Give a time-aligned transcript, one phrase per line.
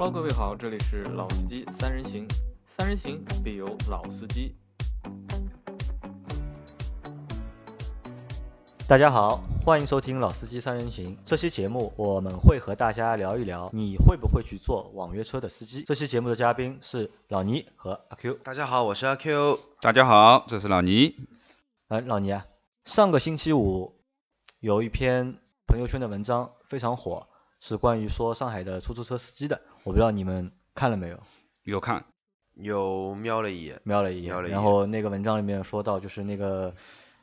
[0.00, 2.26] Hello，各位好，这里是老司机三人行，
[2.64, 4.56] 三人行必有老司机。
[8.88, 11.14] 大家好，欢迎收听《老司机三人行》。
[11.22, 15.82] 这期节目我们会和大家聊一聊，你会不会去做网约车的司机？
[15.82, 18.38] 这期节目的嘉宾是老倪和阿 Q。
[18.42, 19.60] 大家好，我是阿 Q。
[19.82, 21.14] 大家好，这是老倪。
[21.88, 22.46] 哎，老倪啊，
[22.86, 24.00] 上个星期五
[24.60, 25.36] 有一篇
[25.66, 27.28] 朋友圈的文章非常火，
[27.60, 31.18] 是关于说上海的出租车司机的，我不知道你们看了没有？
[31.64, 32.04] 有看，
[32.54, 36.74] 有瞄了一眼，瞄了一眼，瞄了一眼然后那个文章里面说到，就是那个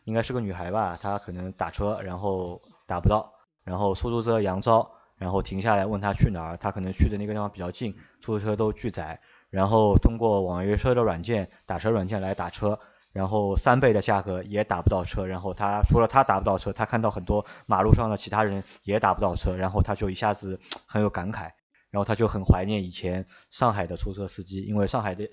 [0.06, 3.34] 应该是个女孩吧，她可能打车，然后打不到，
[3.64, 9.20] 然后出租车扬招，然后停下来问她去哪儿，她可能去的那个地方比较近，出租车都拒载，
[9.50, 12.80] 然后通过网约车的软件、打车软件来打车，
[13.12, 21.52] 然后三倍的价格也打不到车，然后她除了她打不到车，她看到很多马路上的其他人也打不到车，然后她就一下子很有感慨。
[21.90, 25.30] 然后他就很怀念以前上海的出租车司机，因为上海的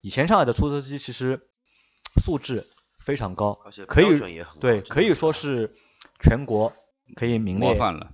[0.00, 1.40] 以前上海的出租车司机其实
[2.22, 2.66] 素质
[3.04, 5.74] 非常高而且，可以标准也很高对，可以说是
[6.20, 6.72] 全国
[7.16, 8.12] 可以名列模范了。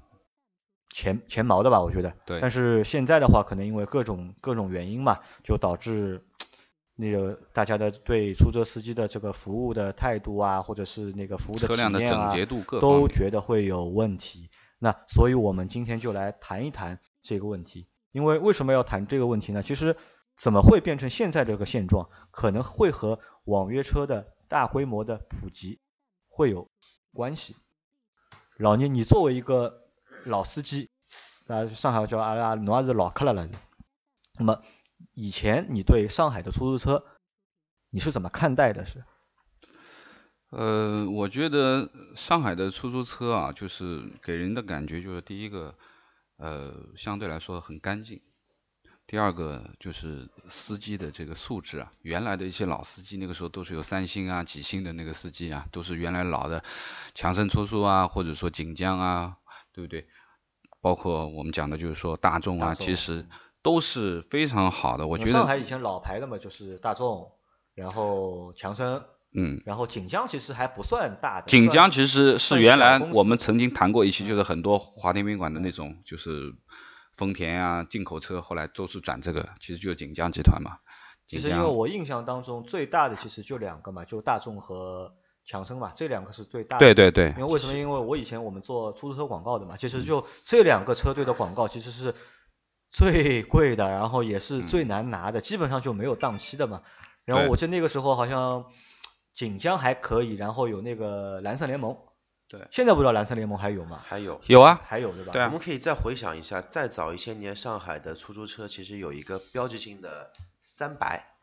[0.90, 2.14] 前前茅的吧，我觉得。
[2.24, 6.24] 对但是现在的话，可能因为各种各种原因嘛，就导致
[6.94, 14.50] 那个大家的对出租车司机的这个服务的态度啊，或者是那个服务的车辆的体验啊整洁度各都觉得会有问题。
[14.78, 17.88] 那所以我们今天就来谈一谈这个问题。
[18.12, 19.64] 因为为什么要谈这个问题呢？
[19.64, 19.96] 其实
[20.36, 25.80] 怎么会变成现在这个现状，可能会和网约车的大规模的普及
[26.28, 26.70] 会有
[27.12, 27.56] 关系。
[28.56, 29.82] 老聂，你作为一个
[30.24, 30.90] 老司机，
[31.48, 33.48] 啊，上海叫阿拉，侬也是老客了了。
[34.38, 34.62] 那么
[35.12, 37.04] 以前你对上海的出租车，
[37.90, 38.86] 你是怎么看待的？
[38.86, 39.02] 是？
[40.50, 45.74] 呃，我觉得上海的出租车啊，就是给人的感觉就是第一个，
[46.36, 48.22] 呃，相对来说很干净。
[49.06, 56.64] 第二个就是司机的这个素质啊，原来的一些老司机那个时候都是有三星啊、几星的那个司机啊，都是原来老的
[57.14, 59.36] 强生出租啊，或者说锦江啊，
[59.72, 60.08] 对不对？
[60.80, 63.26] 包括我们讲的就是说大众啊，众其实
[63.62, 65.06] 都是非常好的。
[65.06, 67.30] 我觉得，上海以前老牌的嘛，就是大众，
[67.74, 71.48] 然后强生，嗯，然后锦江其实还不算大的。
[71.48, 76.54] 锦江其实是原来我们曾经谈过一期，就是很多华天宾馆的那种，就是
[77.16, 80.78] 丰田啊进口车，后来都是转这个，其实就是锦江集团嘛。
[81.26, 85.14] 其实因为我印象当中最大的其实就两个嘛，就大众和
[85.44, 86.80] 强生嘛，这两个是最大的。
[86.80, 87.72] 对对对因为为什么？
[87.74, 92.14] 因为我以前我们做出租车广告的嘛，其嗯实就这两个车队的广告其实是
[92.92, 96.82] 最贵的，然后也是最难拿的，基本上就没有档期的嘛。
[97.24, 98.66] 然后我记得那个时候好像
[99.34, 101.96] 锦江还可以，然后有那个蓝色联盟。
[102.48, 102.60] 对。
[102.70, 104.00] 现在不知道蓝色联盟还有吗？
[104.04, 105.32] 还有，有啊，还有对吧？
[105.32, 105.46] 对啊。
[105.46, 110.30] 我们可以再回想一下，再早一些年，上海的出租车其实有一个标志性的
[110.62, 111.34] 三白，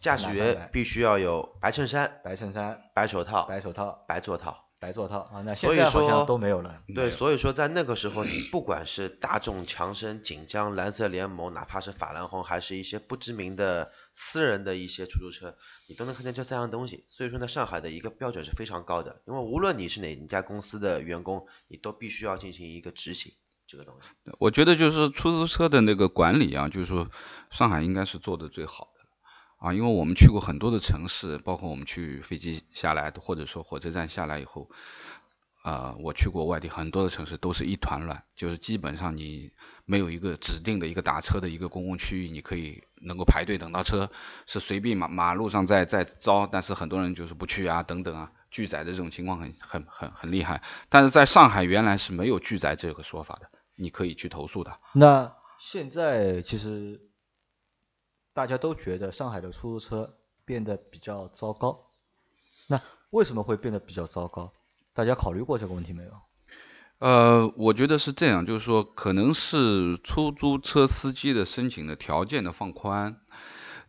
[0.00, 4.64] 驾驶员必须要有白衬衫、白衬衫、白手套、白手套、白座套。
[4.80, 5.20] 白座套。
[5.32, 6.82] 啊，那现在好像都没有了。
[6.92, 15.56] 对，所以说在那个时候，你不管是大众、强生、锦江、蓝色联盟，哪怕是法兰红，还是一些不知名的私人的一些出租车，
[15.86, 17.04] 你都能看见这三样东西。
[17.08, 23.32] 所以说呢，上海的一个标准是非常高的，因为无论你是哪一家公司的员工，你都必须要进行一个执行
[23.66, 24.08] 这个东西。
[24.38, 27.10] 我觉得就是出租车的那个管理啊，就是说
[27.50, 29.06] 上海应该是做的最好的
[29.56, 34.68] 啊，因为我们去过很多的城市，包括我们去飞机下来，或者说火车站下来以后，
[35.62, 39.52] 啊，我去过外地很多的城市，都是一团乱，就是基本上你
[39.84, 44.10] 没有一个指定的一个打车的一个公共区域，你可以能够排队等到车，
[44.46, 50.62] 是随便马马路上在在招，但是很多人就是不去啊，等等啊，拒载的这种情况很很很很厉害。
[50.88, 54.80] 但是在上海原来是没有拒载这个说法的，你可以去投诉的。
[54.92, 57.00] 那现在其实
[58.34, 61.86] 大家都觉得上海的出租车变得比较糟糕，
[62.66, 64.52] 那为什么会变得比较糟糕？
[64.94, 66.10] 大家考虑过这个问题没有？
[66.98, 73.16] 呃，我觉得是这样，就是说，可能是出租车司机的申请的条件的放宽。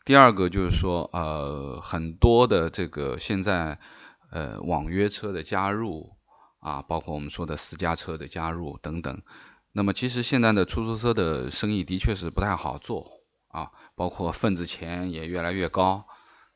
[0.03, 3.79] 第二个就是说，呃，很多的这个现在
[4.31, 6.15] 呃网约车的加入
[6.59, 9.21] 啊，包括我们说的私家车的加入等等。
[9.71, 13.11] 那么其实现在的出租车的生意的确是不太好做
[13.47, 16.05] 啊，包括份子钱也越来越高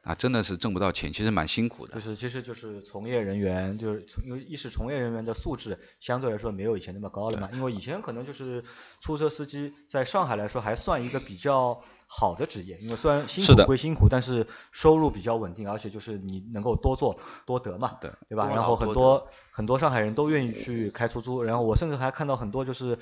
[0.07, 1.99] 啊，真的是挣不到钱，其实蛮辛苦的就。
[1.99, 8.63] 是其实就是从业人员，就是从因为一是从业人员的素质相对来说没有以前那么高了嘛，因为以前可能就是
[9.01, 18.47] 出租车司机在上海来说还算一个比较好的职业，因为虽然辛苦归辛苦，但是收入比较稳定，而且就是你能够多做多得嘛，对对吧？
[18.47, 22.97] 然后很多很多上海人都愿意去开出租，然后我甚至还看到很多就是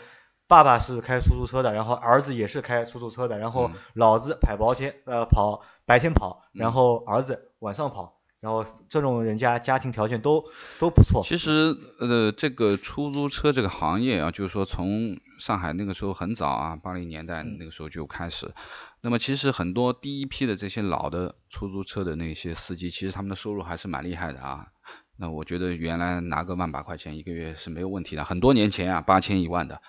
[0.48, 10.46] 爸爸是开出租车的，然后儿子也是开出租车的，然后嗯老子跑白天呃跑白天跑，然嗯后儿子晚上跑，然后这种人家家庭条件都
[10.80, 11.24] 都不错。
[11.24, 18.54] 其实呃，这个出租车这个行业啊，就是说从上海那个时候很早啊，八零年代嗯那个时候就开始。
[19.02, 24.68] 那么其实很多第一批的这些老的出租车的那些司机，其实他们的收入还是蛮厉害的啊。
[25.18, 29.82] 那我觉得原来拿个万把块钱一个月是没有问题的，很多年前啊，八千一万的。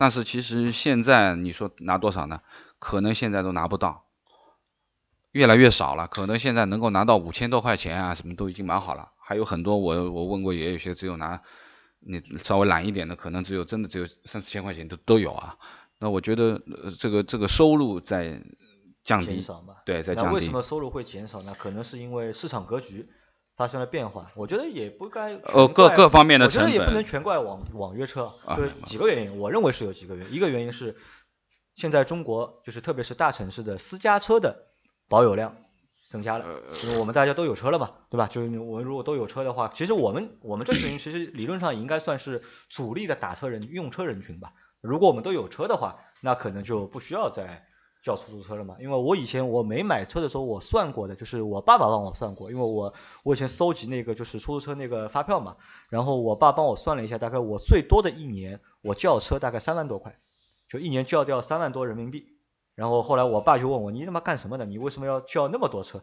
[0.00, 2.40] 但是其实现在你说拿多少呢？
[2.78, 4.06] 可能现在都拿不到，
[5.30, 6.08] 越来越少了。
[6.08, 9.12] 可能现在能够拿到五千多块钱啊，什么都已经蛮好了。
[9.18, 11.42] 还有很多我我问过，也有些只有拿
[11.98, 15.58] 你稍微懒一点的，可能只有真的只有三四千块钱都都有啊。
[15.98, 18.40] 那我觉得呃这个这个收入在
[19.04, 19.74] 降低减，少嘛。
[19.84, 20.50] 对，在降低那为什。
[20.50, 21.54] 么收入会减少呢？
[21.58, 23.10] 可能是因为市场格局
[23.60, 24.30] 发生了变化。
[24.36, 29.36] 我觉得也不该呃各各方面的我觉得也不能全怪网网约车，就几个原因。
[29.36, 30.96] 我认为是有几个原因，一个原因是
[31.76, 34.68] 现在中国就是特别是大城市的私家车的
[35.10, 35.56] 保有量
[36.08, 38.28] 增加了，呃因为我们大家都有车了嘛，对吧？
[38.28, 44.54] 就是我们如果都有车的话，其实我们我们这群其实理论上应该算是主力的打车人用车人群吧。
[44.80, 47.66] 如果我们都有车的话，那可能就不需要再
[48.02, 48.76] 叫出租车了嘛。
[48.80, 55.56] 因为我以前我没买车的时候，我算过的，就是我爸爸帮我算过，因为我我以前搜集那个就是出租车那个发票嘛，
[55.88, 60.16] 然后我爸帮我算了一下，大概我最多的一年我叫车大概三万多块，
[60.68, 62.26] 就一年叫掉三万多人民币。
[62.74, 64.64] 然后后来我爸就问我，你他妈干什么的？
[64.64, 66.02] 你为什么要叫那么多车？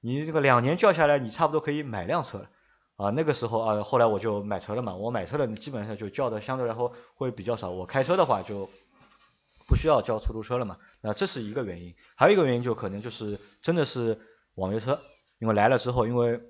[0.00, 2.50] 你这个两年叫下来，你差不多可以买辆车了。
[2.96, 4.96] 啊，那个时候啊，后来我就买车了嘛。
[4.96, 7.70] 我买车了，基本上就叫的相对来说会比较少。
[7.70, 8.68] 我开车的话就
[9.66, 10.78] 不需要叫出租车了嘛。
[11.00, 14.20] 那这是一个原因，还有一个原因就可能就是真的是
[14.54, 15.00] 网约车，
[15.38, 16.40] 因为来了之后，因为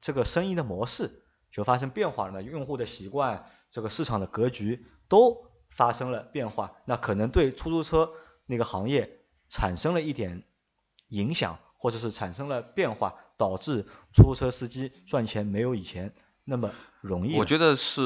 [0.00, 8.10] 这个生意的模式就发生变化了，用户的习惯、这个市场的格局都发生了变化，那可能对出租车
[8.46, 10.44] 那个行业产生了一点
[11.08, 16.14] 影响，或者是产生了变化，导致出租车司机赚钱没有以前
[16.44, 16.70] 那么
[17.00, 17.38] 容易了。
[17.38, 18.00] 我觉得是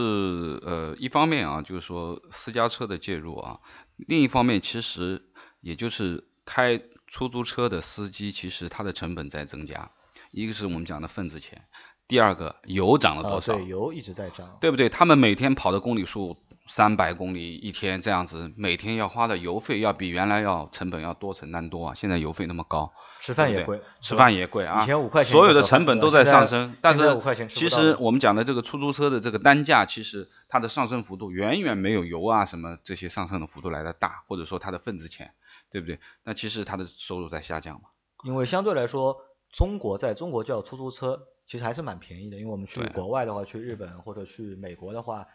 [0.64, 3.60] 呃，一方面啊，就是说私家车的介入啊，
[3.96, 5.22] 另一方面其实
[5.60, 9.90] 也就是开出租车的司机，其实他的成本在增加，
[10.30, 11.66] 一个是我们讲的份子钱，
[12.06, 14.56] 第二个油涨了啊，多少，对，油一直在涨。
[14.60, 14.88] 对不对？
[14.88, 16.36] 他们每天跑的公里数
[16.68, 27.18] 三百公里一天这样子，每天要花的油费要比原来要成本要多承担多啊，现在油费那么高，吃饭也贵，吃饭也贵啊，以前五块钱所有的成本都在上升，但是
[27.48, 35.32] 其实我们讲的这个出租车的这个单价，其实它的上升幅度远远没有油啊什么这些上升的幅度来的大，或者说它的份子钱，
[35.72, 35.98] 对不对？
[36.22, 37.88] 那其实它的收入在下降嘛。
[38.24, 39.16] 因为相对来说，
[39.50, 45.26] 中国在中国叫出租车其实还是蛮便宜的，因为我们去国外的话，去日本或者去美国的话，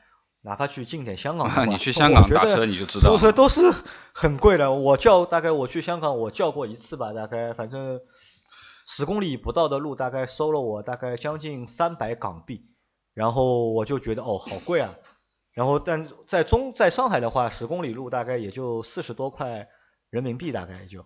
[0.43, 3.71] 哪怕去近点香港的话，你去香港打车你就知道出租车都是
[4.13, 4.73] 很贵的。
[4.73, 8.01] 我叫大概我去香港，我叫过一次吧，大概反正
[8.85, 12.65] 十公里不到的路，大概收了我大概将近三百港币，
[13.13, 14.95] 然后我就觉得哦，好贵啊。
[15.53, 19.69] 然后但在中在上海的话，十公里路大概也就四十多块
[20.09, 21.05] 人民币，大概也就。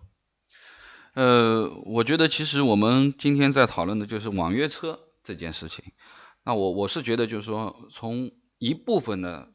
[1.14, 5.84] 呃，我觉得其实我们今天在讨论的就是网约车这件事情。
[6.44, 9.52] 那我我是觉得就是说，从一部分的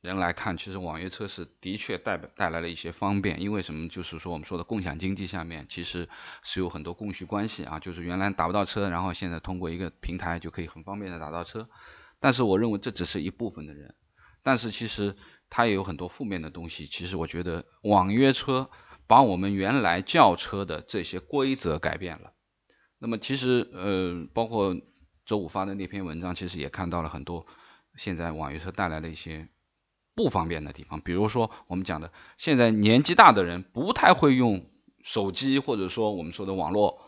[0.00, 3.88] 人来看，其实网约车是的确带带来了一些方便，因为什么？
[3.88, 6.08] 就是说我们说的共享经济下面，其实
[6.42, 11.68] 是有很多供需关系啊，就是原来打不到车，然后现在通过一个平台就可以很方便的打到车。
[12.20, 13.94] 但是我认为这只是一部分的人，
[14.42, 15.16] 但是其实
[15.50, 16.86] 它也有很多负面的东西。
[16.86, 18.70] 其实我觉得网约车
[19.08, 22.32] 把我们原来叫车的这些规则改变了。
[22.98, 24.76] 那么其实呃，包括
[25.24, 27.46] 周五发的那篇文章，其实也看到了很多
[27.96, 29.48] 现在网约车带来的一些
[30.14, 31.00] 不方便的地方。
[31.00, 34.66] 比如说我们讲的，现在年纪大的人不太会用
[35.02, 37.00] 手机，或者说我们说的网络，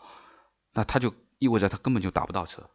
[0.73, 2.69] 那他就意味着他根本就打不到车。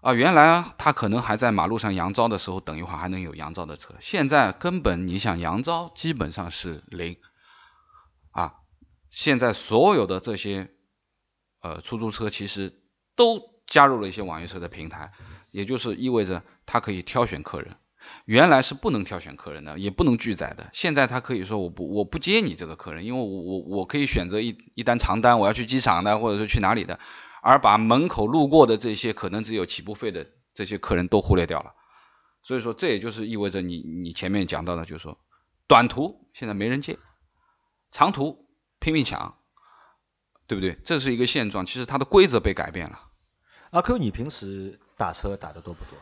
[0.00, 3.94] 啊，原来啊，他可能还在马路上扬招的时候，等一会儿还能有扬招的车。
[3.98, 7.16] 现在根本你想扬招，基本上是零。
[8.30, 8.54] 啊，
[9.10, 10.70] 现在所有的这些
[11.60, 12.80] 呃出租车其实
[13.16, 15.12] 都加入了一些网约车的平台，
[15.52, 17.76] 也就是意味着他可以挑选客人。
[18.24, 20.70] 原来是不能挑选客人的，也不能拒载的。
[20.72, 26.98] 现在他可以说我不我不接你这个客人，因为我我我可以选择一一单长单，我要去机场的，或者说去哪里的。
[27.42, 31.74] 而把门口路过的这些可能只有起步费的这些客人都忽略掉了，
[32.42, 35.18] 所以说这也就是意味着你你前面讲到的，就是说
[35.66, 36.98] 短途现在没人接，
[37.90, 38.48] 长途
[38.80, 39.38] 拼命抢，
[40.46, 40.78] 对不对？
[40.84, 43.07] 这是一个现状，其实它的规则被改变了。
[43.70, 45.98] 阿 Q，你平时打车打的多不多？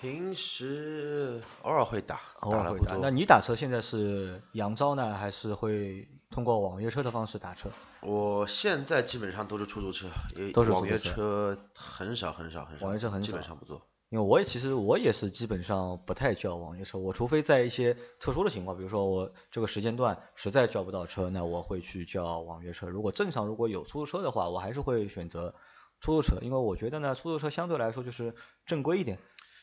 [0.00, 2.96] 平时偶尔会打，偶尔会打。
[3.02, 7.68] 那你打车现在是扬招呢，还是会通过网约车的方式打车？
[8.00, 13.82] 我现在基本上都是出租车，因为都是网约车车很少很少很少，网约车很少基本上不做。
[14.10, 22.86] 因为我也其实我也是基本上不太叫网约车，我除非在一些特殊的情况，比如说我这个时间段实在叫不到车，那我会去叫网约车。
[22.86, 25.52] 如果正常如果有出租车的话，我还是会选择
[26.04, 28.34] 出租车，因为我觉得呢，出租车相对来说就是
[28.66, 29.18] 正规一点。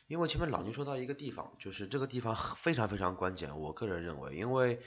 [0.08, 4.82] 因为前面老倪说到一个地方，就是这个地方非常非常关键，我个人认为，因为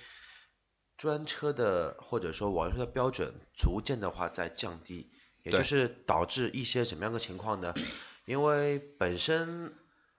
[0.97, 5.13] 专车的或者说网约车的标准逐渐的话在降低，
[5.45, 7.73] 也就是导致一些什么样的情况呢？
[8.25, 9.75] 因为本身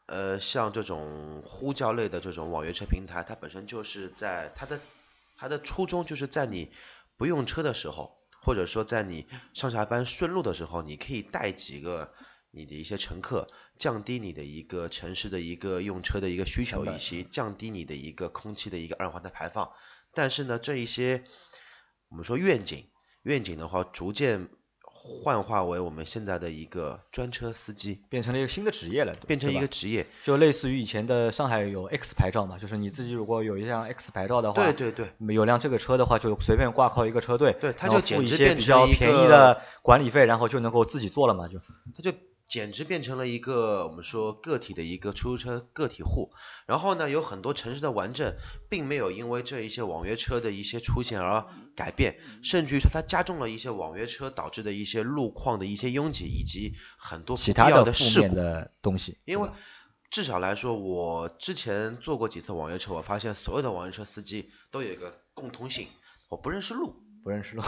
[0.05, 4.79] 呃像这种呼叫类的这种网约车平台，它本身就是在它的
[5.35, 6.71] 它的初衷就是在你
[7.17, 8.14] 不用车的时候，
[8.45, 9.25] 或者说在你
[9.55, 12.13] 上下班顺路的时候，你可以带几个
[12.51, 19.71] 你的一些乘客，降低你的一个城市的一个用车的一个需求，以及降低你的一个空气的一个二氧化碳排放。
[20.13, 21.23] 但是呢，这一些
[22.07, 22.87] 我们说愿景，
[23.23, 24.47] 愿景的话，逐渐
[25.23, 30.05] 幻化为我们现在的一个专车司机，变成了一个新的职业了，变成一个职业。
[30.23, 41.59] 就类似于以前的上海有 X 牌照嘛，就是你自己如果有一辆 X 牌照的话，对对对，有辆这个车的话，就随便挂靠一个车队，对它然后就直付一些比较便宜个的管理费，然后就能够自己做了嘛，就
[41.95, 42.11] 他就
[42.47, 46.29] 简直变成了一个我们说个体的一个出租车个体户。
[46.65, 48.37] 然后呢，有很多城市的完镇
[48.69, 58.35] 并没有因为这一些网约车的一些出现而改变，甚至于说它加重了一些网约车导致的一些路况的一些拥挤，以及很多其他的负面事故。
[58.35, 59.17] 的东西。
[59.25, 59.49] 因为
[60.11, 65.87] 至少来说，我之前坐过几次网约车，我发现所有的网约车司机都有一个共通性，
[66.29, 66.95] 我不认识路。
[67.23, 67.63] 不认识路，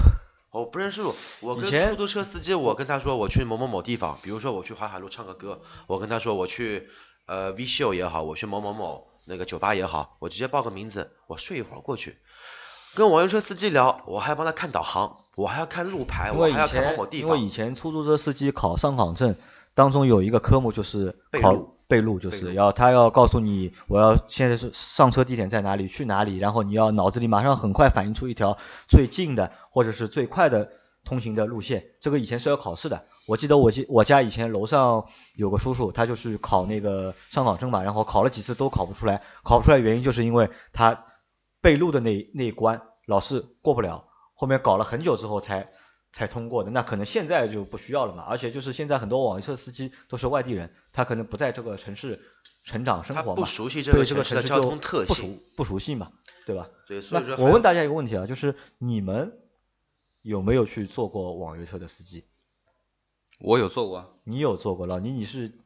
[0.57, 6.87] 我不认识路，我跟出租车司机，我跟他说我去某某某地方，比如说我去淮海路唱个歌，我跟他说我去
[7.27, 12.17] 呃 V 秀也好，我去某某某那个酒吧也好，我直接报个名字，我睡一会儿过去。
[12.95, 17.49] 跟网约车司机聊，我还要帮他看导航，我还要看路牌，我还要看某前某地因为以。
[17.49, 19.35] 前出租车司机考上岗证
[19.75, 21.53] 当中有一个科目就是考
[21.87, 30.71] 背路，就是要他要告诉你我要现在是上车地点在哪里，去哪里，然后你要脑子里马上很快反映出一条最近的或者是最快的
[31.05, 31.85] 通行的路线。
[32.01, 33.05] 这个以前是要考试的。
[33.27, 35.05] 我记得我记我家以前楼上
[35.35, 41.05] 有个叔叔，他就是考那个上岗证嘛，然后考了几次都考不出来，考不出来原因就是因为他
[41.61, 45.69] 备录的那那一关老是过不了，后面搞了很久之后才
[46.11, 46.71] 才通过的。
[46.71, 52.19] 那可能现在就不需要了嘛，而且就是现在很多网约车司机都是外地人，他可能不在这个城市
[52.65, 56.11] 成长生活嘛，熟悉这对个城市的这个城市就交通特不，熟不熟悉嘛，
[56.45, 56.69] 对吧？
[56.87, 59.37] 对，所以我问大家一个问题啊，就是你们
[60.27, 62.25] 有没有去做过网约车的司机？
[63.39, 65.57] 我有做过啊，你有做过，老倪你是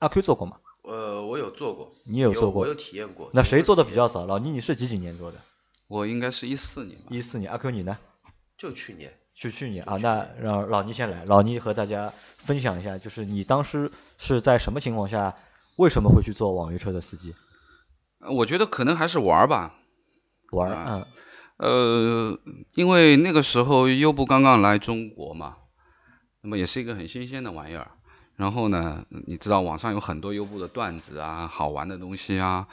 [0.00, 0.56] 阿 Q 做过吗？
[0.82, 3.30] 呃，我有做过，你有做过我有体验过。
[3.32, 4.26] 那谁做的比较早？
[4.26, 5.38] 老倪你是几几年做的？
[5.86, 7.06] 我应该是一四年吧。
[7.10, 7.96] 一四年，阿 Q 你呢？
[8.58, 15.36] 就去年，去去年啊，那让老倪先来，老倪和大家分享一下，就是你当时是在什么情况下，
[15.76, 17.36] 为什么会去做网约车的司机？
[18.18, 19.76] 呃我觉得可能还是玩儿吧，
[20.50, 21.06] 玩儿，啊嗯，
[21.62, 22.40] 呃，
[22.74, 25.58] 因为那个时候优步刚刚来中国嘛，
[26.40, 27.92] 那么也是一个很新鲜的玩意儿。
[28.34, 32.66] 然后呢，你知道网上有很多优步的段子啊，好玩的东西啊，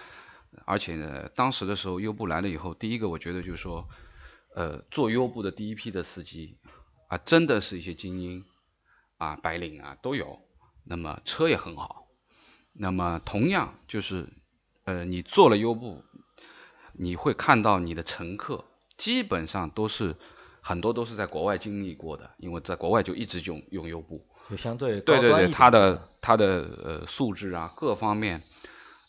[0.66, 3.88] 而且呢，当时的时候优步来了以后，第一个我觉得就是说，
[4.56, 6.58] 呃，做优步的第一批的司机
[7.10, 8.44] 啊，真的是一些精英
[9.20, 10.40] 啊、白领啊都有，
[10.84, 12.08] 那么车也很好，
[12.74, 14.30] 那么同样就是，
[14.86, 16.04] 呃，你做了优步，
[16.94, 18.66] 你会看到你的乘客
[19.00, 20.16] 基本上都是
[20.62, 26.46] 很多都是在国外经历过的，因为在国外就一直用用优步，就相对对对对，它的它的
[26.84, 28.44] 呃素质啊各方面，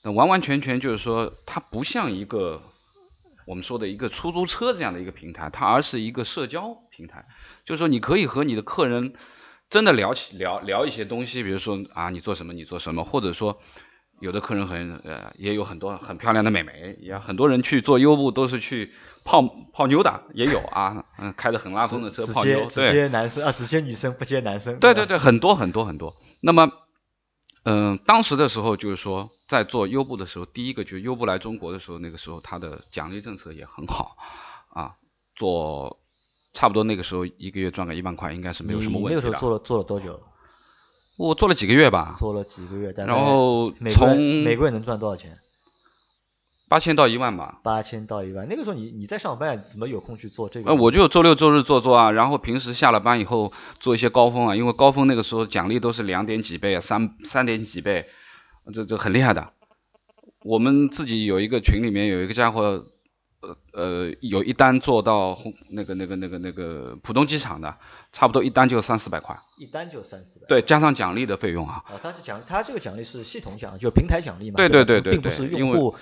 [0.02, 2.62] 那完完全全就是说它不像一个
[3.46, 7.26] 我们说的一个出租车这样的一个平台，它而是一个社交平台，
[7.64, 9.12] 就是说你可以和你的客人
[9.68, 13.60] 真的聊起聊聊一些东西，比如说啊你做什么你做什么，或者说
[14.20, 18.92] 有的客人很呃也有很多很漂亮的美眉，也很多人去做优步都是去
[19.24, 22.92] 泡泡妞的，也有啊，嗯开着很拉风的车只泡妞，接只对。
[22.92, 24.78] 接男生啊，只接女生不接男生。
[24.78, 26.14] 对对对，很多很多很多。
[26.40, 26.70] 那么，
[27.64, 34.16] 嗯、当时的时候就是说，在做优步的时候，第一个就是优步来中国的时候，那个时候它的奖励政策也很好
[34.68, 34.96] 啊，
[35.34, 35.98] 做
[36.52, 39.22] 差不多那个时候一个月赚个一万块，应该是没有什么问题的。
[39.22, 40.20] 那个时候做了做了多久？
[41.20, 42.94] 我做了几个月吧，做了几个月？
[42.96, 45.38] 然后从每个月能赚多少钱？
[46.66, 47.60] 八千到一万吧。
[47.62, 48.48] 八千到一万。
[48.48, 50.70] 那个时候你你在上班，怎么有空去做这个？
[50.70, 58.06] 呃，我就周六周日做做啊，然后平时下了班以后做一些高峰啊，因为高峰那个时候奖励都是两点几倍啊，三三点几倍，
[58.72, 59.52] 这这很厉害的。
[60.42, 62.86] 我们自己有一个群里面有一个家伙，
[63.40, 67.78] 呃呃，有一单做到红那个那个那个那个浦东机场的，
[68.12, 70.46] 差不多一单就三四百块，一单就三四百。
[70.46, 71.82] 对，加上奖励的费用啊。
[71.86, 74.56] 啊，他是奖，他这个奖励是系统奖，就平台奖励嘛。
[74.56, 75.96] 对对对对对并不是用户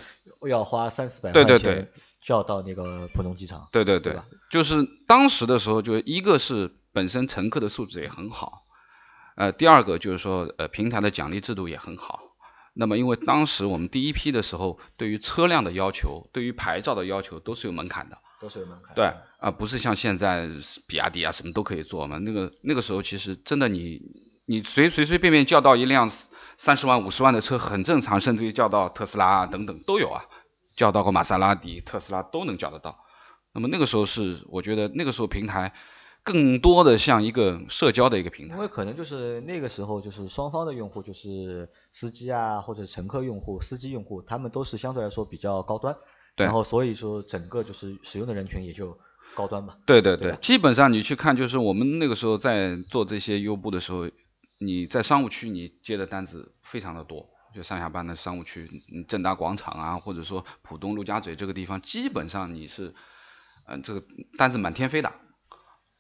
[0.49, 1.88] 要花三四百块钱对
[2.21, 3.68] 就要到那个浦东机场。
[3.71, 8.64] 对对对就是当时的时候，就一个是本身乘客的素质也很好，
[9.37, 12.27] 呃，第二个就是说，呃，平台的奖励制度也很好。
[12.80, 18.94] 那么，因为当时我们第一批的时候，对于车辆的要求，对于牌照的要求都是有门槛的，都是有门槛。
[18.94, 20.49] 对，啊、不是像现在
[20.87, 22.18] 比亚迪啊什么都可以做嘛。
[22.18, 24.00] 那个那个时候其实真的你
[24.47, 26.08] 你随随随便便叫到一辆
[26.56, 30.23] 三十万五十万的车很正常，甚至于叫到特斯拉啊等等都有啊，
[30.76, 33.04] 叫到过玛莎拉蒂、特斯拉都能叫得到。
[33.52, 35.73] 那么那个时候是我觉得那个时候平台
[36.30, 38.61] 更多的像一个社交的一个平台因。
[38.61, 45.97] 为可能就是那个时候，就是双方的用户，就是司机啊或者乘客用户、司机用户，他们都是相对来说比较高端，
[46.37, 48.99] 对然后所以说整个就是使用的人群也就
[49.35, 49.78] 高端吧。
[49.87, 54.08] 对对对对，基本上你去看，就是我们那个时候在做这些优步的时候，
[54.58, 62.94] 你在商务区你接的单子非常的多，就上下班的商务区，嗯，正大广场啊，或者说浦东陆家嘴这个地方，基本上你是，
[63.66, 64.02] 嗯、这个
[64.37, 65.12] 单子满天飞的，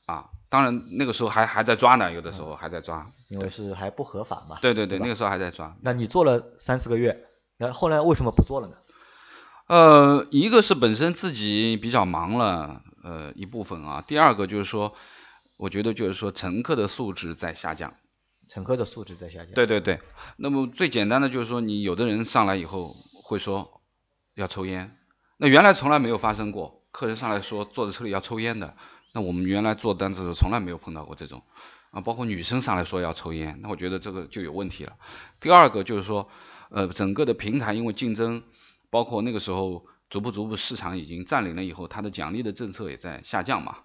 [0.08, 4.56] 啊，当然那个时候还还在抓呢，有的时候还在抓，因为是还不合法嘛。
[4.62, 5.76] 对对对，吧那个时候还在抓。
[5.82, 7.26] 那你做了三四个月，
[7.58, 8.74] 那后来为什么不做了呢？
[9.66, 14.94] 呃，一个是本身自己比较忙了，呃，一部分啊，第二个就是说，
[15.58, 17.92] 我觉得就是说乘客的素质在下降。
[18.46, 19.52] 乘客的素质在下降。
[19.52, 20.00] 对对对，
[20.38, 23.82] 那么最简单的就是说，你有的人上来以后会说
[24.34, 24.96] 要抽烟，
[25.36, 28.74] 那原来从来没有发生过，客人上来说坐在车里要抽烟的，
[29.12, 31.42] 那我们原来做单子的时候从来没有碰到过这种，
[31.90, 34.96] 啊，包括女生上来说要抽烟，那我觉得这个就有问题了。
[35.40, 36.28] 第二个就是说，
[36.70, 38.42] 呃，整个的平台因为竞争，
[38.90, 43.76] 包括那个时候逐步逐步市场已经占领了以后，它的奖励的政策也在下降嘛，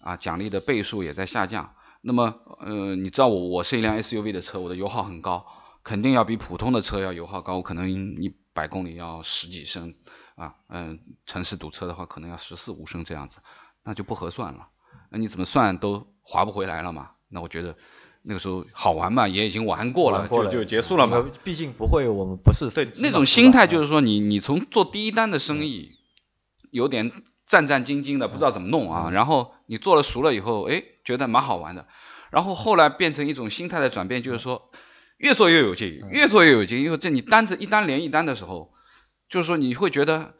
[0.00, 1.74] 啊，奖励的倍数也在下降。
[2.02, 5.46] 那么，呃，你知道我我是一辆 SUV 的车，我的油耗很高，
[5.82, 9.94] 肯定要比普通的车要油耗高，我可能一百公里要十几升
[10.36, 13.38] 啊，嗯、城市堵车的话可能要十四五升这样子，
[13.86, 14.68] 那就不合算了。
[15.10, 17.12] 那你怎么算都划不回来了嘛？
[17.28, 17.76] 那我觉得
[18.22, 25.92] 那个时候好玩嘛，也已经玩过了，过了就就结束了嘛毕竟不会，我们不是对那种心态就是是说你你从做第一单的生意，
[26.72, 27.10] 有点
[27.46, 29.10] 战战兢兢的，不知道怎么弄啊。
[29.10, 31.86] 然后你做了熟了以后，哎，觉得蛮好玩的。
[32.30, 34.68] 然后后来变成一种心态的转变，就是说
[35.16, 36.82] 越做越有劲，越做越有劲。
[36.82, 38.72] 因为这你单子一单连一单的时候，
[39.28, 40.34] 就是说你会觉得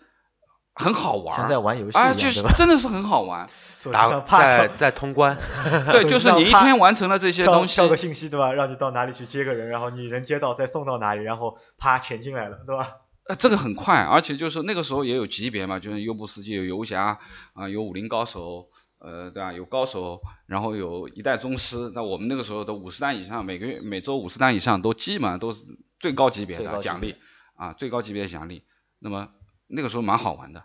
[0.76, 2.42] 很好玩像，在玩游戏啊，就是？
[2.56, 3.48] 真的是很好玩。
[3.92, 5.36] 打在在通关，
[5.90, 8.52] 对，就是你一天完成了这些东西，跳个信息对吧？
[8.52, 12.96] 让你到哪里去接个人，然后你人接到再送到哪里，然后啪钱进来了，对吧？
[13.28, 17.18] 呃，这个很快，而且就是那个时候也有级别嘛，就是优步司机有游侠
[17.54, 19.52] 啊、有武林高手，呃，对吧？
[19.52, 21.90] 有高手，然后有一代宗师。
[21.94, 25.64] 那我们那个时候的五十单以上，每个月每周五十单以上，都基本上都是
[26.00, 27.16] 最高级别最高级别的奖励
[27.54, 28.62] 啊，最高级别的奖励。
[28.98, 29.28] 那么
[29.66, 30.64] 那个时候蛮好玩的。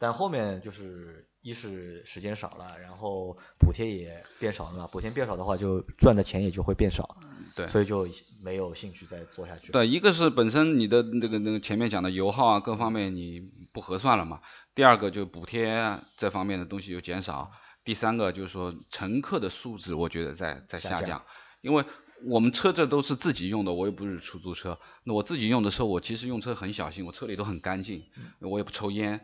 [0.00, 7.16] 但后面就是一是时间少了，然后补贴也变少了嘛，补贴变少的话，就赚的钱也就会变少，
[7.56, 8.08] 对所以就
[8.40, 9.72] 没有兴趣再做下去。
[9.72, 13.40] 对，一个是本身你的那个那个前面讲的油耗啊各方面你
[13.72, 14.40] 不合算了嘛，
[14.72, 17.50] 第二个就补贴啊这方面的东西又减少，
[17.82, 21.24] 第三个就是说乘客的素质我觉得在在下降，
[21.60, 21.84] 因为
[22.26, 28.04] 我们车这都是自己用的，我又不是出租车，那我自己用的车我其实用车很小心，我车里都很干净，
[28.40, 29.20] 我也不抽烟。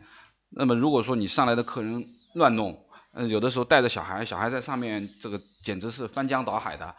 [0.49, 6.95] 那么如果说你上来的客人乱弄，嗯，有的时候带着小孩，小孩在上面，这个简直是翻江倒海的，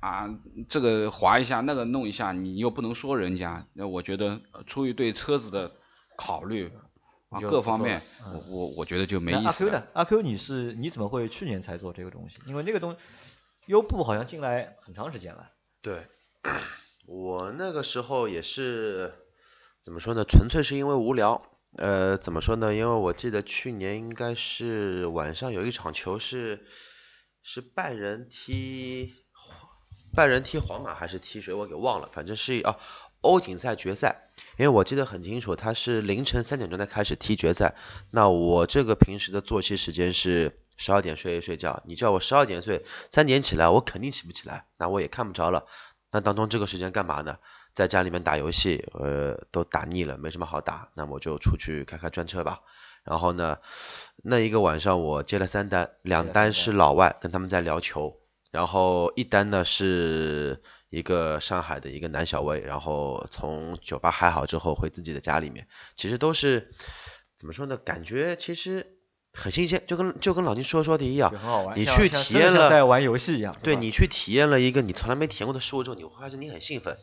[0.00, 0.28] 啊，
[0.68, 5.72] 这个划一下，那个弄一下，你又不能说人家，那我觉得呃出于对车子的
[6.16, 6.70] 考虑
[7.30, 9.78] 啊，各方面了，我我我觉得就没意思 Q 了。
[9.78, 9.86] 呢？
[9.92, 12.38] 阿 Q 你是你怎么会去年才做这个东西？
[12.46, 12.96] 因为那个东
[13.68, 15.50] 优步好像进来很长时间了。
[15.82, 16.06] 对，
[17.06, 19.12] 我那个时候也是
[19.82, 20.24] 怎么说呢？
[20.24, 21.42] 纯粹是因为无聊。
[21.76, 22.74] 呃，怎么说呢？
[22.74, 26.64] 因为我记得去年应该是晚上有一场球是
[27.42, 29.14] 是拜仁踢
[30.14, 32.78] 拜仁踢皇马还是踢谁，我给忘了，反正是啊
[33.20, 34.30] 欧锦赛决赛。
[34.56, 37.76] 因为我记得很清楚，他是凌晨三点钟才开始踢决赛。
[38.10, 45.66] 那我这个平时的作息时间是十二点睡一睡觉，你叫我十二点睡，三点起来，我肯定起不起来，那我也看不着了。
[46.10, 47.38] 那当中这个时间干嘛呢？
[47.74, 52.60] 在家里面打游戏，呃，都打腻了，没什么好打，那我就出去开开专车吧。
[53.04, 53.58] 然后呢，
[54.16, 58.18] 那一个晚上我接了三单，两单是老外跟他们在聊球，
[58.50, 66.72] 然后一单呢是一个上海的一个男小威，然后从酒吧嗨好之后回自己的家里面，其实都是
[67.36, 67.76] 怎么说呢？
[67.76, 68.97] 感觉其实
[69.32, 71.78] 很新鲜，就跟就跟老金说说的一样，很好玩。
[71.78, 73.56] 你去体验了在玩游戏一样。
[73.62, 76.98] 对你去体验了一个你从来没体验过的事物之后，你会发现你很兴奋，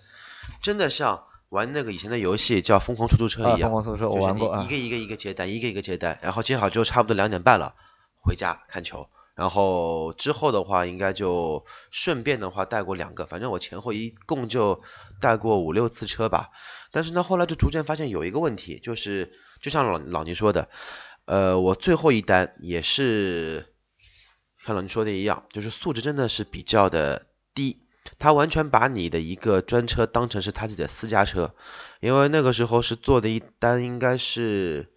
[0.62, 4.68] 真的像玩那个以前的游戏叫《疯狂出租车》啊，一样，疯狂出租车我就是玩过一。
[4.68, 7.76] 个一个一个接单，一个一个接单，然后接好之后差不多两点半了，
[8.22, 9.08] 回家看球。
[9.36, 14.82] 然后之后的话，应该就顺便的话带过两个，反正我前后一共就
[15.20, 16.52] 带过五六次车吧。
[16.92, 20.70] 但是呢，后来就逐渐发现有一个问题，就是就像老老倪说的，
[21.26, 23.74] 呃，我最后一单也是
[24.64, 27.82] 像老倪说的一样，就是素质真的是比较的低。
[28.20, 31.56] 他完全把你的一个专车当成是他自己的私家车，
[32.00, 34.94] 因为那个时候是做的一单，应该是，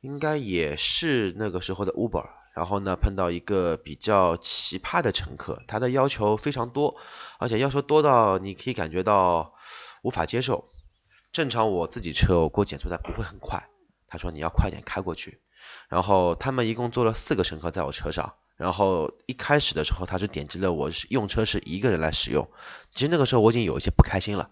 [0.00, 6.96] 应该也是那个时候的 Uber，然后呢碰到一个比较奇葩的乘客，他的要求非常多，
[7.40, 9.54] 而且要求多到你可以感觉到
[10.02, 10.70] 无法接受。
[11.32, 13.68] 正常我自己车我过减速带不会很快，
[14.06, 15.40] 他说你要快点开过去，
[15.88, 22.50] 然后他们一共坐了四个乘客在我车上，然后一开始的时候他是点击了我用车是一个人来使用，
[22.94, 24.50] 其实那个时候我已经有一些不开心了。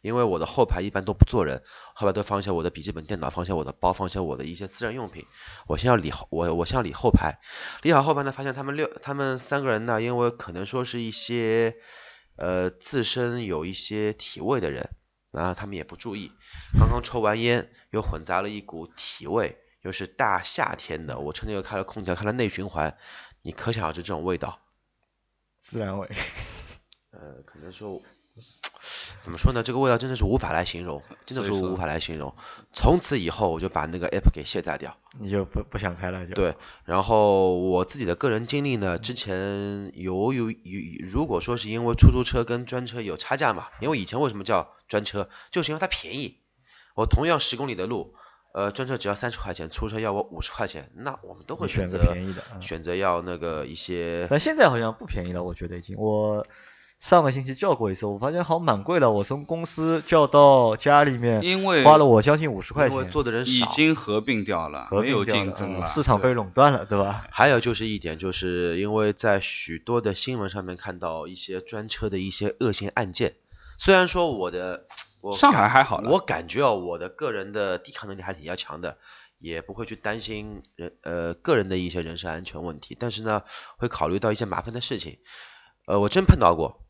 [0.00, 1.62] 因为我的后排一般都不坐人，
[1.94, 5.26] 后排都放下我的笔记本电脑，放下我的包，放下我的一些私人用品。
[5.68, 7.38] 我先要理后，我我先要理后排，
[7.82, 11.76] 理好后排呢，发现他们六他们三个人呢，因为可能说是一些
[12.36, 14.90] 呃自身有一些体味的人，
[15.30, 16.32] 然后他们也不注意，
[16.78, 22.96] 刚刚抽完烟，又混杂了一股体味，又是大夏天的，我车内又开了空调，开了内循环，
[23.42, 24.60] 你可想而知这种味道。
[25.60, 26.08] 自然味。
[27.10, 28.00] 呃，可能说，
[29.20, 29.62] 怎么说呢？
[29.62, 32.34] 这个味道真的是无法来形容，真的是无法来形容。
[32.72, 34.96] 从此以后，我就把那个 app 给卸载掉。
[35.18, 36.34] 你就不不想开了就。
[36.34, 40.56] 对，然后我自己的个人经历呢，之前有有有，
[41.04, 46.38] 如果说是因为出租车跟专车有差价嘛，因为以前为什么叫专车，就是因为它便宜。
[46.94, 48.14] 我同样十公里的路，
[48.52, 52.42] 呃，专车只要三十块钱，出租车要我五十块钱，那我们都会选择个便宜的。
[52.52, 55.96] 嗯选择要那个一些但现在好像不便宜了，我觉得已经。
[55.96, 56.46] 我
[56.98, 59.10] 上个星期叫过一次，我发现好像蛮贵的。
[59.10, 63.64] 我从公司叫到家里面，因为花了我将近五十块因为钱，做的人已。
[63.74, 65.84] 经合并掉了，合没有并掉了竞争了。
[65.84, 67.26] 嗯市场被垄断了，对吧？
[67.30, 73.34] 还有就是一点，就是因为在许多的新闻上面看到一些专车的一些恶性案件，
[73.78, 74.86] 虽然说我的
[75.22, 78.98] 我上海还好了我感觉哦，我的个人的抵抗能力还是比较强的，
[79.38, 83.44] 也不会去担心人呃个人的一些人身安全问题，但是呢，
[83.78, 85.20] 会考虑到一些麻烦的事情。
[85.86, 86.84] 呃，我真碰到过，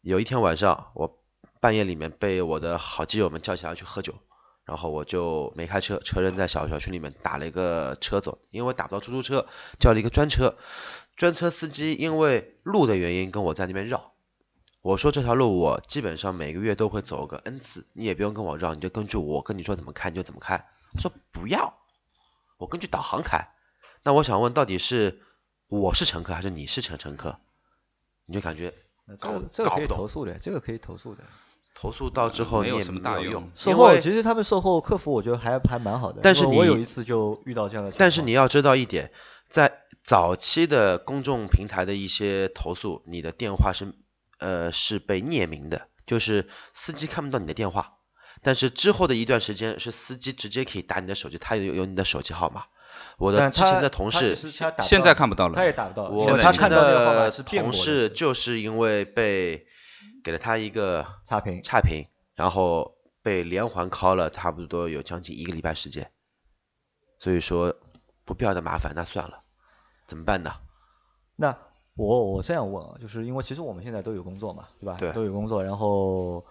[0.00, 1.22] 有一天晚上我
[1.60, 4.14] 半夜里面被我的好基友们叫起来去喝酒，
[4.64, 9.46] 然后我就没开车，车扔在小小区里面打了一个车走，因为打不到出租车，
[9.78, 10.56] 叫了一个专车，
[11.14, 14.15] 专车司机因为路的原因跟我在那边绕。
[14.86, 20.64] 我说这条路我基本上每个月都会走个 n 次，你也不用跟我绕，你就根据我跟你说怎么开你就怎么开。
[20.94, 21.74] 他说不要，
[22.56, 23.48] 我根据导航开。
[24.04, 25.22] 那我想问，到底是
[25.66, 27.40] 我是乘客还是你是乘乘客？
[28.26, 28.72] 你就感觉
[29.06, 31.24] 那搞这个可以搞不懂投诉的，这个可以投诉的。
[31.74, 37.98] 投诉到之后没有你也什么大用没有用，售后其实他们售后客服我觉得还还蛮好的，但是你我有一次就遇到这样的情况。
[37.98, 39.10] 但是你要知道一点，
[39.48, 43.92] 在早期的公众平台的一些投诉，你的电话是
[44.38, 47.94] 呃是被匿名的，就是司机看不到你的电话。
[48.42, 52.64] 但是之后的一段时间，是司机直接可以打你的手机，他有有你的手机号码。
[53.18, 59.66] 我的之前的同事，现在看不到了他也打不到，我他看到的同事就是因为被
[60.22, 61.62] 给了他一个差评。
[61.62, 66.10] 差评，然后被连环 call 了差不多有将近一个礼拜时间。
[67.18, 67.74] 所以说
[68.24, 69.42] 不必要的麻烦，那算了，
[70.06, 70.52] 怎么办呢？
[71.36, 71.58] 那
[71.96, 74.96] 我我这样问啊，就是因为其实我们现在都有工作嘛，对吧？
[74.98, 76.44] 对都有工作，然后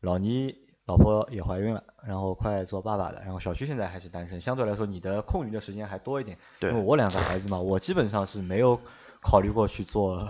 [0.00, 0.54] 老倪
[0.86, 6.36] 老婆也怀孕了，然后快做爸爸了，然后小区现在还是单身，相对来说你的空余的时间还多一点。
[6.58, 8.80] 对因为我两个孩子嘛，我基本上是没有
[9.20, 10.28] 考虑过去做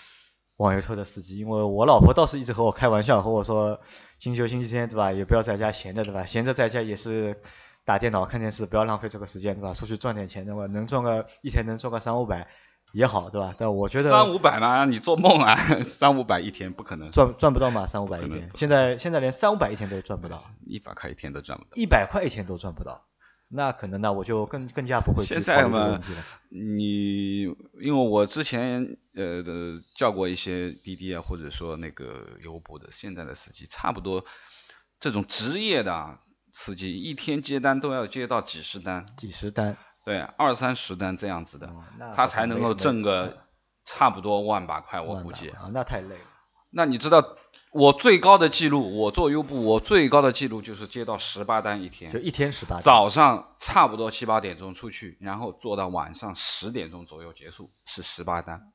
[0.56, 3.78] 网约车的司机，因为我老婆倒是一直和我开玩笑，和我说
[4.18, 6.24] 星期六、星期天对吧，也不要在家闲着对吧？
[6.24, 7.38] 闲着在家也是
[7.84, 9.74] 打电脑、看电视，不要浪费这个时间对吧？
[9.74, 10.66] 出去赚点钱对吧？
[10.68, 12.48] 能赚个一天能赚个三五百
[12.96, 13.54] 也好对吧？
[13.58, 15.54] 但我觉得三五百嘛，你做梦啊！
[15.84, 21.70] 三五百一天不可能，赚赚不到嘛，三五百一天，现在现在连三五百一天都赚不到，一百块一天都赚不到。
[21.74, 23.06] 一百块一天都赚不到，
[23.48, 26.00] 那可能那我就更更加不会去现在嘛。
[26.48, 34.24] 你因为我之前呃的叫过一些滴滴啊，或者说那个优步的，现在的司机差不多
[34.98, 39.76] 这种职业的啊司机，一天接单都要接到几十单，几十单，
[40.06, 41.82] 对，二三十单这样子的，哦
[42.14, 43.38] 他才能够挣个
[43.84, 45.50] 差不多万把块，我估计。
[45.50, 46.24] 啊，那太累了。
[46.70, 47.36] 那你知道
[47.72, 52.78] 我最高的记录，我做优步，我最高的记录就是接到十八单一天，就一天十八。
[52.78, 58.72] 早上差不多七八点钟出去，然后做到晚上十点钟左右结束，是十八单。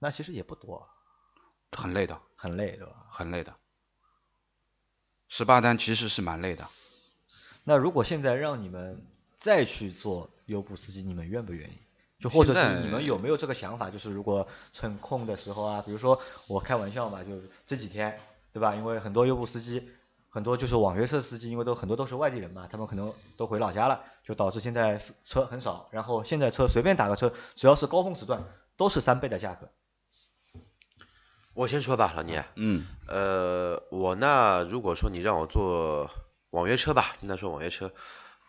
[0.00, 0.88] 那其实也不多，
[1.70, 2.94] 很累的，很累，对吧？
[3.10, 3.54] 很累的。
[5.28, 6.66] 十八单其实是蛮累的。
[7.62, 9.06] 那如果现在让你们
[9.38, 11.78] 再去做优步司机，你们愿不愿意？
[12.20, 13.90] 就或者是你们有没有这个想法？
[13.90, 18.18] 就是如果趁空的时候啊，比如说我开玩笑嘛，就这几天，
[18.52, 18.74] 对吧？
[18.74, 19.88] 因为很多优步司机，
[20.28, 25.88] 很多就是网约车司机，因为都很多都是外地人嘛，他们可能都回老家了，就导致现在车很少。
[25.92, 28.42] 然后现在车随便打个车，只要是高峰时段，
[28.76, 29.68] 都是三倍的价格。
[31.54, 32.44] 我先说吧，老聂。
[32.56, 32.84] 嗯。
[33.06, 36.10] 呃，我呢如果说你让我做
[36.50, 37.92] 网约车吧，应该说网约车。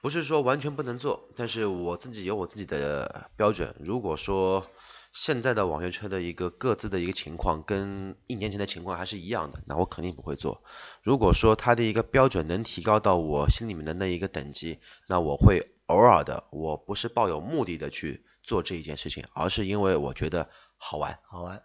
[0.01, 3.75] 不是说完全不能做，但是我自己有我自己的标准。
[3.79, 4.65] 如果说
[5.11, 10.63] 现在的网约车的一个各自的一个情况跟一年前的情况还是一样的，那我肯定不会做。
[11.03, 21.61] 如果说它的一个标准能提高到我心里面的那一个等级，那我会偶尔的，我不是抱有目的的去做这一件事情，而是因为我觉得好玩，好玩，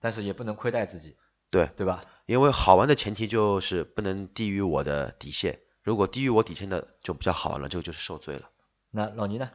[0.00, 1.16] 但是也不能亏待自己，
[1.50, 2.04] 对对吧？
[2.26, 5.60] 因为好玩的前提就是不能低于我的底线。
[5.82, 8.48] 如果低于我底线的就比较好了，这个就是受罪了。
[8.90, 9.50] 那老倪呢？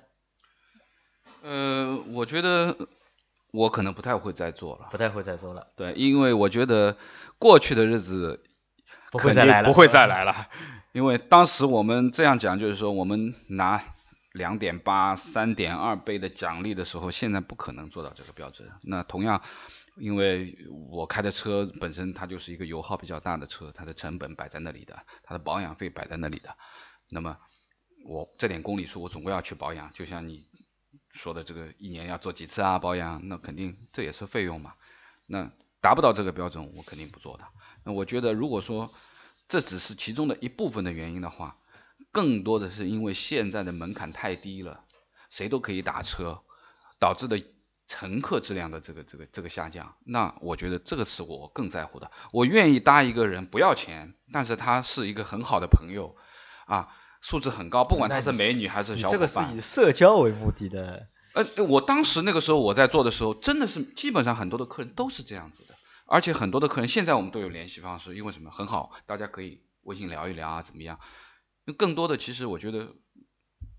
[1.41, 2.75] 呃，我觉得
[3.51, 4.89] 我可能不太会再做了。
[4.91, 5.67] 不太会再做了。
[5.77, 6.97] 对，因为我觉得
[7.39, 8.43] 过去的日子
[9.11, 9.67] 不会再来了。
[9.67, 10.49] 不会再来了。
[10.91, 13.81] 因为当时我们这样讲，就是说我们拿
[14.33, 18.69] 两点八、三点二倍的奖励的时候，现在不可能做到这个标准。
[18.83, 19.41] 那同样。
[19.99, 20.57] 因为
[20.89, 26.55] 我开的车本身它就是一个油耗比较大的车，它的成本摆在那里的，它的保养费摆在那里的，
[27.10, 27.38] 那么
[28.05, 30.47] 我这点公里数我总归要去保养，就像你
[31.10, 34.73] 说的这个一年要做几次啊保养，那肯定这也是费用嘛，
[35.25, 37.45] 那达不到这个标准我肯定不做的。
[37.83, 38.93] 那我觉得如果说
[39.47, 41.57] 这只是其中的一部分的原因的话，
[42.12, 44.83] 更多的是因为现在的门槛太低了，
[45.29, 46.43] 谁都可以打车
[46.99, 47.43] 导致的。
[47.88, 52.12] 乘客质量的这个这个这个下降，那我觉得这个是我更在乎的。
[52.32, 56.15] 我愿意搭一个人不要钱，但是他是一个很好的朋友，
[56.65, 56.89] 啊，
[57.21, 59.12] 素质很高，不管他是美女还是小伙伴。
[59.12, 61.08] 这个是以社交为目的的。
[61.34, 65.76] 呃，我当时那个时候我在做的时候，真的是基本上很多的客人都是这样子的，
[66.08, 71.00] 而且很多的客人现在我们都有联系方式，因为什么很好，大家可以微信聊一聊啊，怎么样？
[71.78, 72.95] 更多的其实我觉得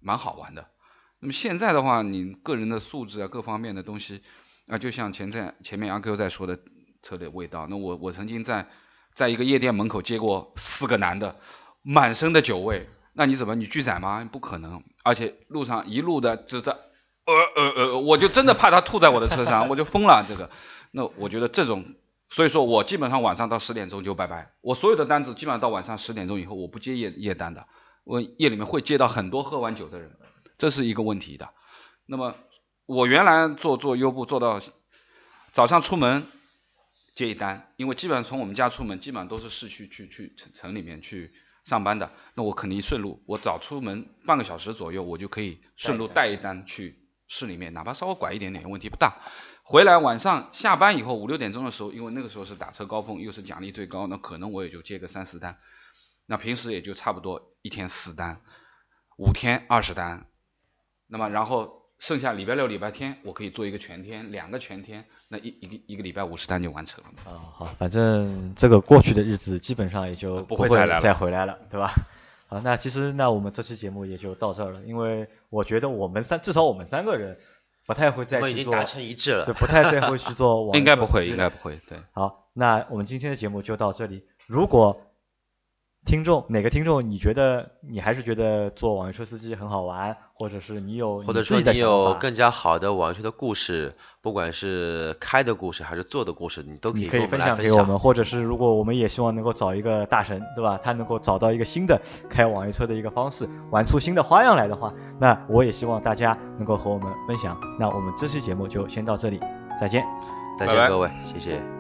[0.01, 0.71] 蛮好玩的。
[1.21, 4.23] 那么现在的话，你个人的素质啊，各方面的东西
[4.69, 6.59] 啊，就像前在前面阿 Q 在说的
[7.03, 7.67] 车的味道。
[7.69, 8.69] 那我我曾经在
[9.15, 11.37] 在一个夜店门口接过四个男的，
[11.83, 12.89] 满身的酒味。
[13.15, 14.29] 那你怎么你拒载吗？
[14.31, 14.85] 不可能。
[15.03, 20.25] 而且路上一路的就在呃呃呃，我就真的怕他吐在我的车上，我就疯了。
[20.29, 20.51] 这个，
[20.93, 21.85] 那我觉得这种，
[22.29, 24.53] 所以说我基本上晚上到十点钟就拜拜。
[24.61, 27.67] 我所有的单子基本上到晚上十点钟以后，我不接夜夜单的。
[28.05, 30.13] 我夜里面会接到很多喝完酒的人。
[30.59, 31.55] 这是一个问题的。
[32.05, 32.35] 那么
[32.85, 34.61] 我原来做做优步做到
[35.53, 36.27] 早上出门
[37.15, 41.33] 接一单，因为基本上从我们家出门基本上都是市区去去城城里面去
[41.65, 49.19] 上班的，那我肯定顺路，我早出门半个小时左右，我就可以顺路带一单去市里面，哪怕稍微拐一点点问题不大。
[49.63, 55.59] 回来晚上下班以后五六点钟的时候，因为那个时候是打车高峰，又是奖励最高，那可能我也就接个三四单，
[56.25, 58.41] 那平时也就差不多一天四单，
[59.19, 60.27] 五天二十单。
[61.09, 67.11] 那么，然后剩下礼拜六、礼拜天，我可以做一个全天，两个全天，那一一个一个礼拜五十单就完成了。
[67.25, 71.93] 啊，好，反正这个过去的日子基本上也就不会再再回来了，对吧？
[72.47, 77.39] 好，那其实那我们这期节目也就到这儿了，因为我觉得我们三至少我们三个人
[77.87, 80.71] 不太会再去做，我已经达成一致了，就不太再会去做。
[80.77, 81.99] 应该不会，应该不会，对。
[82.13, 84.25] 好，那我们今天的节目就到这里。
[84.47, 85.08] 如果
[86.09, 100.81] 听众哪个听众你觉得你还是觉得做网约车司机很好玩，或者是你有或者说你有更加好的网约车的故事，不管是开的故事还是做的故事，你都可以可以分享给我们，或者是如果我们也希望能够找一个大神，对吧？
[100.83, 107.61] 他能够找到一个新的开网约车的一个方式，玩出新的花样来的话，那我也希望大家能够和我们分享。
[107.79, 109.39] 那我们这期节目就先到这里，
[109.79, 110.07] 再见，
[110.59, 111.78] 再见各位，谢谢。